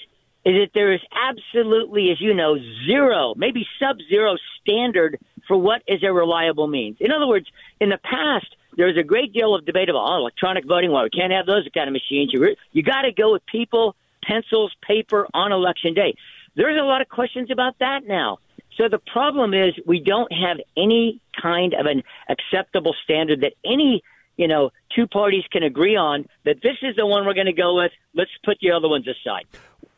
[0.48, 6.04] is that there is absolutely, as you know, zero, maybe sub-zero standard for what is
[6.04, 6.96] a reliable means.
[7.02, 7.48] In other words,
[7.82, 8.48] in the past,
[8.78, 10.92] there was a great deal of debate about oh, electronic voting.
[10.92, 12.32] Well, we can't have those kind of machines.
[12.32, 16.16] You you got to go with people, pencils, paper on election day.
[16.56, 18.38] There's a lot of questions about that now.
[18.78, 24.04] So the problem is we don't have any kind of an acceptable standard that any
[24.38, 27.54] you know two parties can agree on that this is the one we're going to
[27.54, 27.92] go with.
[28.14, 29.46] Let's put the other ones aside.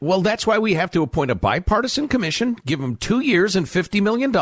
[0.01, 3.65] Well, that's why we have to appoint a bipartisan commission, give them two years and
[3.65, 4.33] $50 million,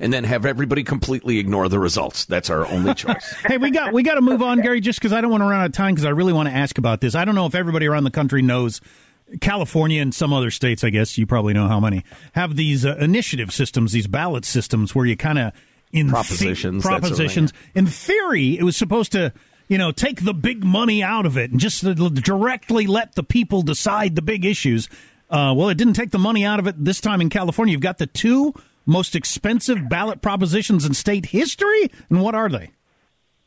[0.00, 2.26] and then have everybody completely ignore the results.
[2.26, 3.34] That's our only choice.
[3.46, 5.46] hey, we got we got to move on, Gary, just because I don't want to
[5.46, 7.14] run out of time because I really want to ask about this.
[7.14, 8.80] I don't know if everybody around the country knows.
[9.42, 12.96] California and some other states, I guess you probably know how many have these uh,
[12.96, 15.52] initiative systems, these ballot systems, where you kind of
[15.92, 16.82] in propositions.
[16.82, 17.52] The- propositions.
[17.74, 19.32] In theory, it was supposed to,
[19.68, 23.62] you know, take the big money out of it and just directly let the people
[23.62, 24.88] decide the big issues.
[25.30, 27.72] Uh, well, it didn't take the money out of it this time in California.
[27.72, 28.54] You've got the two
[28.86, 32.70] most expensive ballot propositions in state history, and what are they?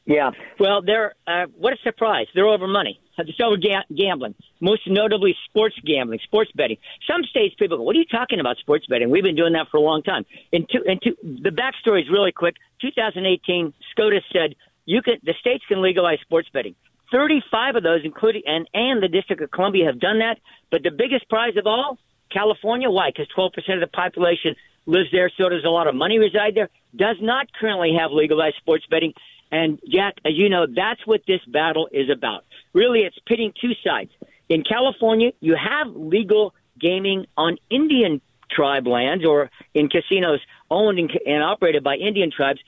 [0.05, 2.27] Yeah, well, they're uh, what a surprise!
[2.33, 2.99] They're over money.
[3.17, 6.77] It's over ga- gambling, most notably sports gambling, sports betting.
[7.07, 9.67] Some states, people go, "What are you talking about sports betting?" We've been doing that
[9.69, 10.25] for a long time.
[10.51, 12.55] And two, in two, the backstory is really quick.
[12.81, 16.75] 2018, SCOTUS said you can, the states can legalize sports betting.
[17.11, 20.37] 35 of those, including and and the District of Columbia, have done that.
[20.69, 21.97] But the biggest prize of all,
[22.31, 22.89] California.
[22.89, 23.09] Why?
[23.09, 26.69] Because 12% of the population lives there, so does a lot of money reside there.
[26.95, 29.13] Does not currently have legalized sports betting.
[29.51, 32.45] And Jack, as you know, that's what this battle is about.
[32.73, 34.11] Really, it's pitting two sides.
[34.47, 40.39] In California, you have legal gaming on Indian tribe lands or in casinos
[40.69, 42.59] owned and operated by Indian tribes.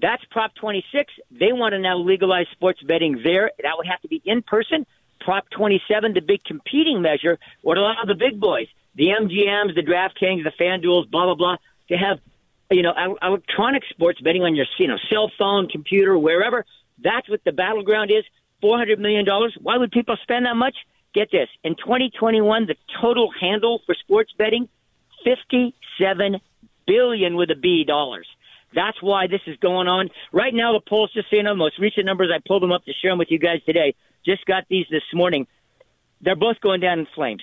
[0.00, 1.12] That's Prop 26.
[1.30, 3.50] They want to now legalize sports betting there.
[3.62, 4.86] That would have to be in person.
[5.20, 10.44] Prop 27, the big competing measure, would allow the big boys, the MGMs, the DraftKings,
[10.44, 11.56] the FanDuels, blah, blah, blah,
[11.88, 12.20] to have
[12.70, 16.64] you know, electronic sports betting on your, you know, cell phone, computer, wherever.
[17.02, 18.24] That's what the battleground is.
[18.60, 19.56] Four hundred million dollars.
[19.60, 20.74] Why would people spend that much?
[21.14, 24.68] Get this: in 2021, the total handle for sports betting,
[25.24, 26.40] fifty-seven
[26.86, 28.26] billion with a B dollars.
[28.76, 30.74] That's why this is going on right now.
[30.74, 33.10] The polls, just so you know, most recent numbers I pulled them up to share
[33.10, 33.94] them with you guys today.
[34.24, 35.46] Just got these this morning.
[36.20, 37.42] They're both going down in flames.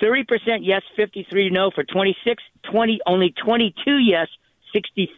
[0.00, 0.24] 30%
[0.62, 4.28] yes, 53 no for 26, 20 only 22 yes
[4.72, 5.10] 60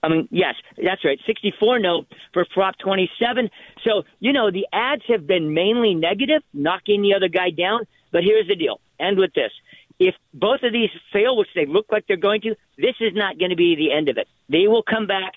[0.00, 1.18] I mean, yes, that's right.
[1.26, 3.50] 64 no for Prop 27.
[3.84, 7.80] So, you know, the ads have been mainly negative, knocking the other guy down.
[8.12, 8.80] But here's the deal.
[9.00, 9.50] End with this.
[9.98, 13.38] If both of these fail, which they look like they're going to, this is not
[13.38, 14.28] going to be the end of it.
[14.48, 15.34] They will come back.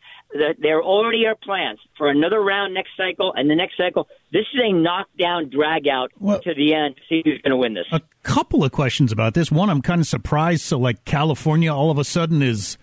[0.59, 4.07] There already are plans for another round next cycle and the next cycle.
[4.31, 7.57] This is a knockdown, drag out well, to the end to see who's going to
[7.57, 7.87] win this.
[7.91, 9.51] A couple of questions about this.
[9.51, 10.61] One, I'm kind of surprised.
[10.61, 12.77] So, like, California all of a sudden is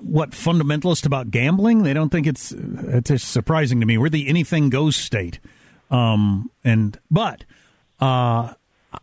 [0.00, 1.82] what fundamentalist about gambling.
[1.82, 3.98] They don't think it's it's surprising to me.
[3.98, 5.38] We're the anything goes state,
[5.90, 7.44] um, and but
[8.00, 8.54] uh,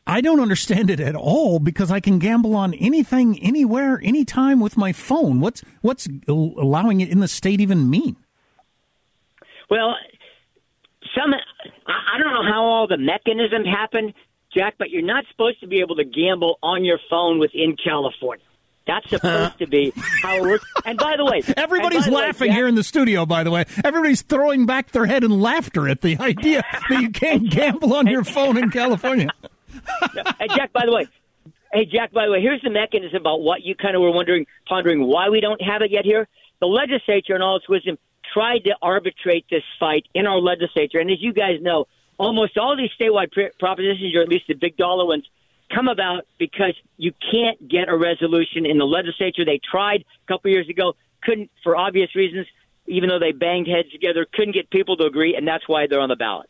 [0.08, 4.78] I don't understand it at all because I can gamble on anything, anywhere, anytime with
[4.78, 5.40] my phone.
[5.40, 8.16] What's what's allowing it in the state even mean?
[9.70, 9.96] Well,
[11.16, 11.34] some
[11.88, 14.14] I don't know how all the mechanisms happen,
[14.54, 18.46] Jack, but you're not supposed to be able to gamble on your phone within California.
[18.88, 20.66] That's supposed to be how it works.
[20.86, 23.26] And by the way, everybody's laughing way, Jack, here in the studio.
[23.26, 27.10] By the way, everybody's throwing back their head in laughter at the idea that you
[27.12, 29.30] can't gamble on your phone in California.
[30.40, 30.74] hey, Jack.
[30.74, 31.08] By the way,
[31.74, 32.12] hey Jack.
[32.12, 35.30] By the way, here's the mechanism about what you kind of were wondering, pondering why
[35.30, 36.28] we don't have it yet here.
[36.60, 37.98] The legislature, in all its wisdom,
[38.34, 42.78] tried to arbitrate this fight in our legislature, and as you guys know, almost all
[42.78, 45.28] these statewide propositions, or at least the big dollar ones
[45.74, 49.46] come about because you can't get a resolution in the legislature.
[49.46, 52.48] They tried a couple years ago, couldn't for obvious reasons,
[52.88, 56.02] even though they banged heads together, couldn't get people to agree, and that's why they're
[56.02, 56.50] on the ballot.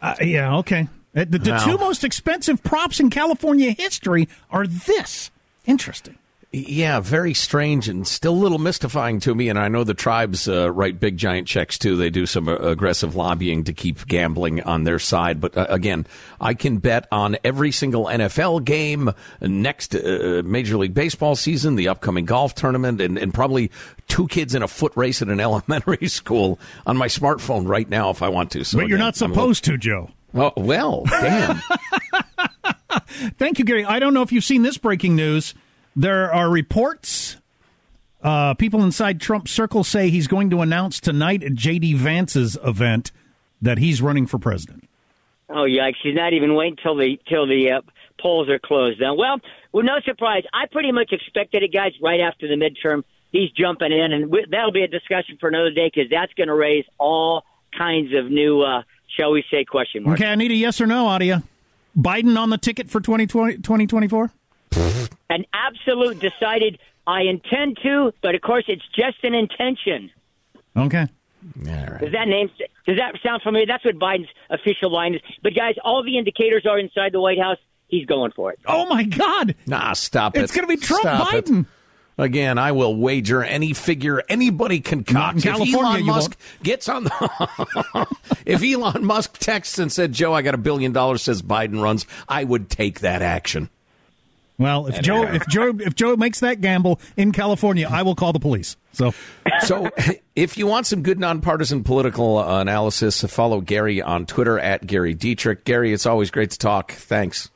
[0.00, 0.88] Uh, yeah, okay.
[1.14, 5.30] Uh, the, the two most expensive props in California history are this.
[5.66, 6.16] Interesting.
[6.54, 9.48] Yeah, very strange and still a little mystifying to me.
[9.48, 11.96] And I know the tribes uh, write big giant checks too.
[11.96, 15.40] They do some uh, aggressive lobbying to keep gambling on their side.
[15.40, 16.06] But uh, again,
[16.42, 21.88] I can bet on every single NFL game, next uh, Major League Baseball season, the
[21.88, 23.70] upcoming golf tournament, and, and probably
[24.06, 28.10] two kids in a foot race at an elementary school on my smartphone right now
[28.10, 28.64] if I want to.
[28.64, 29.78] So but you're not supposed little...
[29.78, 30.10] to, Joe.
[30.34, 31.60] Oh, well, damn.
[33.38, 33.84] Thank you, Gary.
[33.84, 35.54] I don't know if you've seen this breaking news.
[35.94, 37.36] There are reports.
[38.22, 41.94] Uh, people inside Trump's circle say he's going to announce tonight at J.D.
[41.94, 43.12] Vance's event
[43.60, 44.88] that he's running for president.
[45.48, 45.96] Oh yikes!
[46.02, 47.80] He's not even waiting till the till the uh,
[48.18, 49.00] polls are closed.
[49.00, 49.38] Now, well,
[49.72, 50.44] well, no surprise.
[50.54, 51.92] I pretty much expected it, guys.
[52.00, 55.90] Right after the midterm, he's jumping in, and that'll be a discussion for another day
[55.92, 57.44] because that's going to raise all
[57.76, 58.82] kinds of new, uh,
[59.16, 60.20] shall we say, question mark.
[60.20, 61.42] Okay, I need a yes or no, Adia.
[61.96, 64.32] Biden on the ticket for 2020, 2024?
[65.30, 70.10] an absolute decided I intend to, but of course it's just an intention.
[70.76, 71.08] Okay.
[71.64, 72.50] Does that name
[72.86, 73.66] does that sound familiar?
[73.66, 75.20] That's what Biden's official line is.
[75.42, 77.58] But guys, all the indicators are inside the White House.
[77.88, 78.60] He's going for it.
[78.66, 79.54] Oh my God!
[79.66, 80.42] Nah, stop it.
[80.42, 81.62] It's going to be Trump stop Biden.
[81.62, 81.66] It.
[82.18, 85.46] Again, I will wager any figure anybody concocts.
[85.46, 86.62] If Elon Musk won't.
[86.62, 88.06] gets on the,
[88.46, 92.06] if Elon Musk texts and said, "Joe, I got a billion dollars," says Biden runs,
[92.28, 93.70] I would take that action.
[94.58, 98.32] Well, if Joe if Joe if Joe makes that gamble in California, I will call
[98.32, 98.76] the police.
[98.92, 99.14] So,
[99.60, 99.90] so
[100.36, 105.14] if you want some good nonpartisan political uh, analysis, follow Gary on Twitter at Gary
[105.14, 105.64] Dietrich.
[105.64, 106.92] Gary, it's always great to talk.
[106.92, 107.50] Thanks.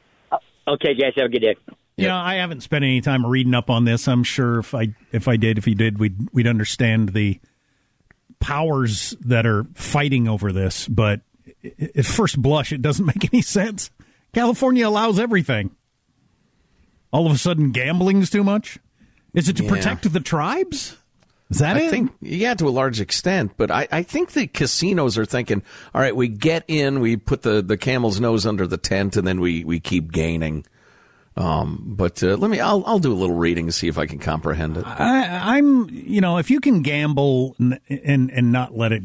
[0.66, 1.56] Okay, guys, have a good day.
[1.96, 4.06] You know, I haven't spent any time reading up on this.
[4.06, 7.40] I'm sure if I if I did, if you did, we'd we'd understand the
[8.38, 10.88] powers that are fighting over this.
[10.88, 11.22] But
[11.94, 13.90] at first blush, it doesn't make any sense.
[14.34, 15.70] California allows everything.
[17.12, 18.78] All of a sudden, gambling's too much.
[19.32, 19.70] Is it to Yeah.
[19.70, 20.96] protect the tribes?
[21.48, 21.90] Is that I it?
[21.90, 23.52] think, yeah, to a large extent.
[23.56, 25.62] But I, I think the casinos are thinking,
[25.94, 29.26] all right, we get in, we put the, the camel's nose under the tent, and
[29.26, 30.66] then we, we keep gaining.
[31.36, 34.06] Um, but uh, let me, I'll, I'll do a little reading and see if I
[34.06, 34.86] can comprehend it.
[34.86, 39.02] I, I'm, you know, if you can gamble and, and and not let it,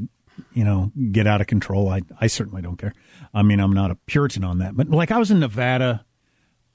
[0.54, 2.94] you know, get out of control, I I certainly don't care.
[3.34, 6.06] I mean, I'm not a Puritan on that, but like I was in Nevada,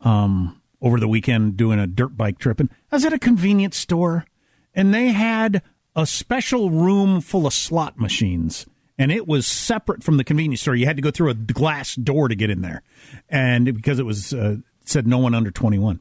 [0.03, 3.79] um, over the weekend doing a dirt bike trip, and I was at a convenience
[3.79, 4.27] store,
[4.75, 5.63] and they had
[5.95, 8.67] a special room full of slot machines.
[8.99, 10.75] And it was separate from the convenience store.
[10.75, 12.83] You had to go through a glass door to get in there,
[13.29, 14.57] and because it was uh,
[14.89, 16.01] said no one under 21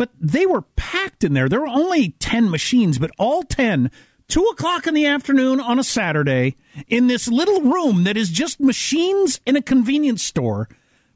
[0.00, 1.46] but they were packed in there.
[1.46, 3.90] There were only 10 machines, but all 10,
[4.28, 6.56] 2 o'clock in the afternoon on a Saturday,
[6.88, 10.70] in this little room that is just machines in a convenience store.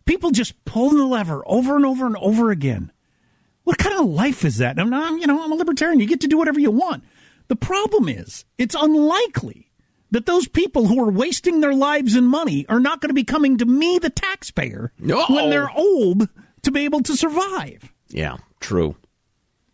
[0.04, 2.92] People just pulling the lever over and over and over again.
[3.62, 4.78] What kind of life is that?
[4.78, 5.98] I'm you know, I'm a libertarian.
[5.98, 7.04] You get to do whatever you want.
[7.48, 9.70] The problem is, it's unlikely
[10.10, 13.24] that those people who are wasting their lives and money are not going to be
[13.24, 14.92] coming to me, the taxpayer,
[15.30, 16.28] when they're old
[16.64, 17.92] to be able to survive.
[18.08, 18.96] Yeah, true.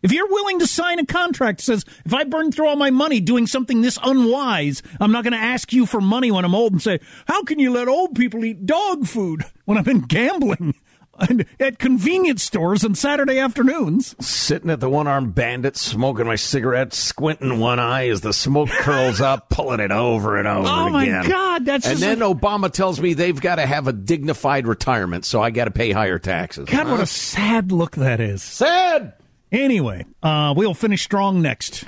[0.03, 2.91] If you're willing to sign a contract that says, if I burn through all my
[2.91, 6.55] money doing something this unwise, I'm not going to ask you for money when I'm
[6.55, 10.01] old and say, how can you let old people eat dog food when I've been
[10.01, 10.75] gambling
[11.61, 14.15] at convenience stores on Saturday afternoons?
[14.25, 18.69] Sitting at the one armed bandit, smoking my cigarette, squinting one eye as the smoke
[18.81, 21.29] curls up, pulling it over and over Oh, my again.
[21.29, 25.25] God, that's And just then Obama tells me they've got to have a dignified retirement,
[25.25, 26.69] so I got to pay higher taxes.
[26.69, 28.43] God, what a sad look that is.
[28.43, 29.15] Sad.
[29.53, 31.85] Anyway, uh, we'll finish strong next.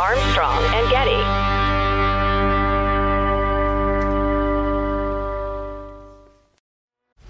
[0.00, 0.89] Armstrong and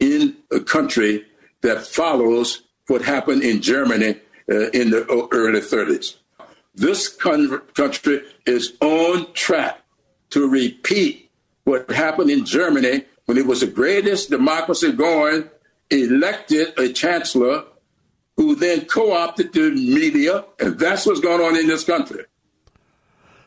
[0.00, 1.24] in a country
[1.60, 4.16] that follows what happened in Germany
[4.50, 6.16] uh, in the early 30s.
[6.74, 9.80] this country is on track
[10.30, 11.30] to repeat
[11.64, 15.48] what happened in Germany when it was the greatest democracy going,
[15.90, 17.64] elected a chancellor
[18.36, 22.24] who then co opted the media, and that's what's going on in this country.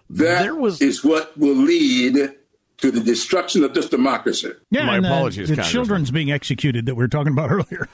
[0.10, 0.82] That was...
[0.82, 2.34] is what will lead
[2.84, 4.51] to the destruction of this democracy.
[4.69, 5.47] Yeah, my uh, apologies.
[5.47, 7.88] The, the children's being executed that we were talking about earlier.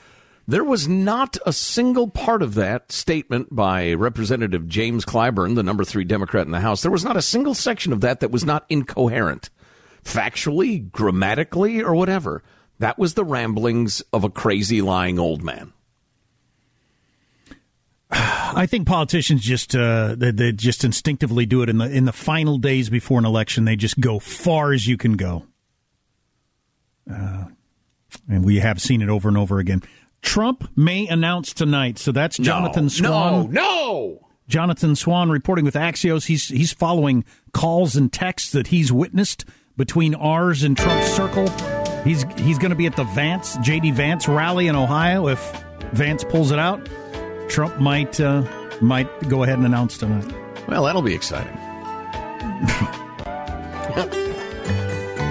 [0.48, 5.84] There was not a single part of that statement by Representative James Clyburn, the number
[5.84, 6.82] three Democrat in the House.
[6.82, 9.48] There was not a single section of that that was not incoherent,
[10.04, 12.42] factually, grammatically, or whatever.
[12.80, 15.72] That was the ramblings of a crazy, lying old man.
[18.12, 22.12] I think politicians just uh, they, they, just instinctively do it in the in the
[22.12, 23.64] final days before an election.
[23.64, 25.46] They just go far as you can go,
[27.10, 27.44] uh,
[28.28, 29.82] and we have seen it over and over again.
[30.22, 31.98] Trump may announce tonight.
[31.98, 33.52] So that's Jonathan no, Swan.
[33.52, 34.26] No, no.
[34.48, 36.26] Jonathan Swan reporting with Axios.
[36.26, 39.44] He's he's following calls and texts that he's witnessed
[39.76, 41.48] between ours and Trump's circle.
[42.02, 45.40] He's he's going to be at the Vance JD Vance rally in Ohio if
[45.92, 46.88] Vance pulls it out.
[47.50, 48.42] Trump might uh,
[48.80, 50.32] might go ahead and announce tonight.
[50.68, 51.52] Well, that'll be exciting.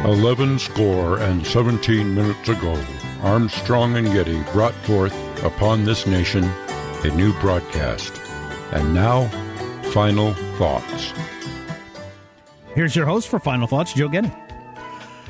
[0.06, 2.82] 11 score and 17 minutes ago.
[3.22, 5.14] Armstrong and Getty brought forth
[5.44, 6.44] upon this nation
[7.04, 8.20] a new broadcast.
[8.72, 9.28] And now,
[9.92, 11.14] final thoughts.
[12.76, 14.32] Here's your host for Final Thoughts, Joe Getty.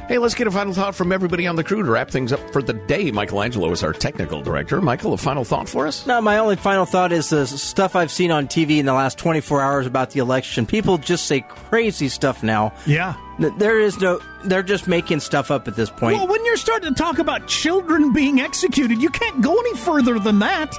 [0.09, 2.39] Hey, let's get a final thought from everybody on the crew to wrap things up
[2.51, 3.11] for the day.
[3.11, 4.81] Michelangelo is our technical director.
[4.81, 6.07] Michael, a final thought for us?
[6.07, 9.19] No, my only final thought is the stuff I've seen on TV in the last
[9.19, 10.65] 24 hours about the election.
[10.65, 12.73] People just say crazy stuff now.
[12.87, 13.13] Yeah.
[13.59, 16.17] There is no, they're just making stuff up at this point.
[16.17, 20.17] Well, when you're starting to talk about children being executed, you can't go any further
[20.17, 20.75] than that.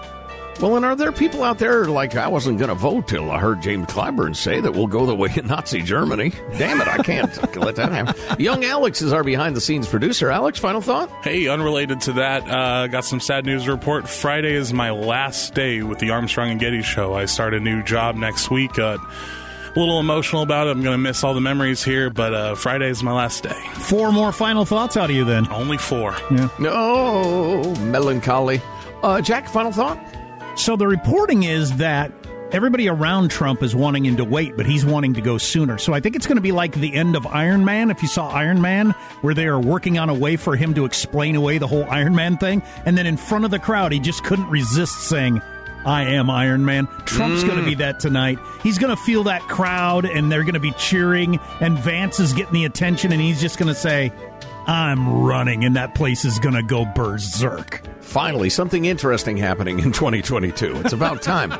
[0.60, 3.38] Well, and are there people out there like I wasn't going to vote till I
[3.38, 6.32] heard James Clyburn say that we'll go the way of Nazi Germany?
[6.58, 8.38] Damn it, I can't let that happen.
[8.38, 10.28] Young Alex is our behind the scenes producer.
[10.28, 11.10] Alex, final thought?
[11.24, 14.06] Hey, unrelated to that, uh, got some sad news to report.
[14.06, 17.14] Friday is my last day with the Armstrong and Getty show.
[17.14, 18.78] I start a new job next week.
[18.78, 18.98] Uh,
[19.74, 20.72] a little emotional about it.
[20.72, 23.62] I'm going to miss all the memories here, but uh, Friday is my last day.
[23.74, 25.50] Four more final thoughts out of you then.
[25.50, 26.14] Only four.
[26.30, 26.48] Yeah.
[26.58, 28.60] No, melancholy.
[29.02, 29.98] Uh, Jack, final thought?
[30.60, 32.12] So the reporting is that
[32.52, 35.78] everybody around Trump is wanting him to wait, but he's wanting to go sooner.
[35.78, 37.90] So I think it's going to be like the end of Iron Man.
[37.90, 38.90] If you saw Iron Man,
[39.22, 42.14] where they are working on a way for him to explain away the whole Iron
[42.14, 45.40] Man thing, and then in front of the crowd, he just couldn't resist saying,
[45.86, 46.88] I am Iron Man.
[47.06, 47.46] Trump's mm.
[47.46, 48.38] going to be that tonight.
[48.62, 52.34] He's going to feel that crowd, and they're going to be cheering, and Vance is
[52.34, 54.12] getting the attention, and he's just going to say,
[54.66, 57.82] I'm running, and that place is going to go berserk.
[58.00, 60.80] Finally, something interesting happening in 2022.
[60.80, 61.52] It's about time.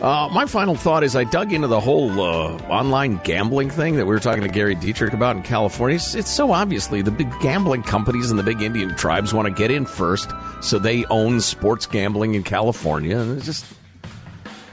[0.00, 4.04] Uh, my final thought is I dug into the whole uh, online gambling thing that
[4.04, 5.96] we were talking to Gary Dietrich about in California.
[5.96, 9.54] It's, it's, so obviously the big gambling companies and the big Indian tribes want to
[9.54, 10.30] get in first,
[10.60, 13.18] so they own sports gambling in California.
[13.18, 13.64] And it's just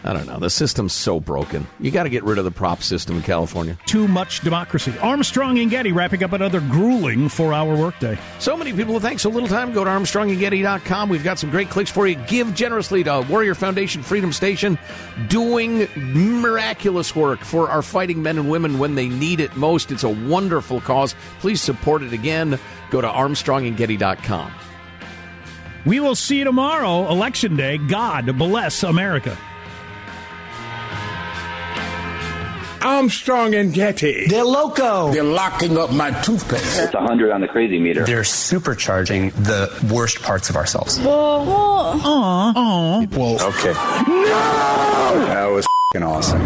[0.05, 0.37] I don't know.
[0.37, 1.65] The system's so broken.
[1.79, 3.77] You got to get rid of the prop system in California.
[3.85, 4.93] Too much democracy.
[5.01, 8.17] Armstrong and Getty wrapping up another grueling four hour workday.
[8.39, 9.71] So many people thanks so little time.
[9.71, 11.07] Go to ArmstrongandGetty.com.
[11.07, 12.15] We've got some great clicks for you.
[12.27, 14.77] Give generously to Warrior Foundation Freedom Station,
[15.29, 19.89] doing miraculous work for our fighting men and women when they need it most.
[19.89, 21.15] It's a wonderful cause.
[21.39, 22.59] Please support it again.
[22.89, 24.53] Go to ArmstrongandGetty.com.
[25.85, 27.77] We will see you tomorrow, Election Day.
[27.77, 29.37] God bless America.
[32.83, 34.27] Armstrong and Getty.
[34.27, 35.11] They're loco.
[35.11, 36.79] They're locking up my toothpaste.
[36.79, 38.05] It's 100 on the crazy meter.
[38.05, 40.99] They're supercharging the worst parts of ourselves.
[40.99, 41.99] Aww.
[41.99, 43.15] Aww.
[43.15, 43.73] Well, okay.
[44.07, 45.25] No!
[45.27, 45.67] That was
[46.01, 46.41] awesome.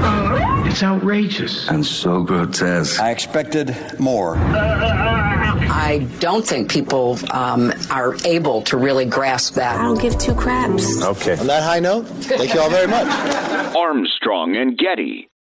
[0.67, 1.69] It's outrageous.
[1.69, 2.99] And so grotesque.
[2.99, 4.35] I expected more.
[4.37, 9.79] I don't think people um, are able to really grasp that.
[9.79, 11.01] I don't give two craps.
[11.01, 11.37] Okay.
[11.37, 13.07] On that high note, thank you all very much.
[13.75, 15.29] Armstrong and Getty.